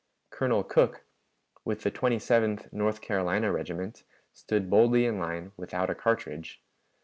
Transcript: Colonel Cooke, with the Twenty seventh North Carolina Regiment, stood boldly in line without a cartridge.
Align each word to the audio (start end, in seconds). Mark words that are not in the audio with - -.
Colonel 0.31 0.63
Cooke, 0.63 1.03
with 1.63 1.83
the 1.83 1.91
Twenty 1.91 2.17
seventh 2.17 2.73
North 2.73 3.01
Carolina 3.01 3.51
Regiment, 3.51 4.01
stood 4.33 4.67
boldly 4.67 5.05
in 5.05 5.19
line 5.19 5.51
without 5.57 5.91
a 5.91 5.93
cartridge. 5.95 6.59